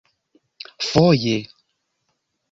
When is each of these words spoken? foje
foje 0.89 1.35